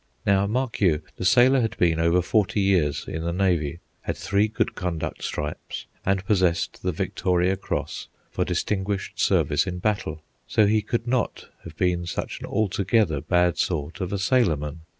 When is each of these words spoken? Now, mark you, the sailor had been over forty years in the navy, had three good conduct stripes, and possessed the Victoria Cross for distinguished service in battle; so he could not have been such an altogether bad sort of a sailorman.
Now, 0.25 0.47
mark 0.47 0.81
you, 0.81 1.03
the 1.17 1.25
sailor 1.25 1.61
had 1.61 1.77
been 1.77 1.99
over 1.99 2.23
forty 2.23 2.59
years 2.59 3.05
in 3.07 3.21
the 3.21 3.31
navy, 3.31 3.81
had 4.01 4.17
three 4.17 4.47
good 4.47 4.73
conduct 4.73 5.21
stripes, 5.23 5.85
and 6.03 6.25
possessed 6.25 6.81
the 6.81 6.91
Victoria 6.91 7.55
Cross 7.55 8.07
for 8.31 8.43
distinguished 8.43 9.19
service 9.19 9.67
in 9.67 9.77
battle; 9.77 10.23
so 10.47 10.65
he 10.65 10.81
could 10.81 11.05
not 11.05 11.49
have 11.65 11.77
been 11.77 12.07
such 12.07 12.39
an 12.39 12.47
altogether 12.47 13.21
bad 13.21 13.59
sort 13.59 14.01
of 14.01 14.11
a 14.11 14.17
sailorman. 14.17 14.79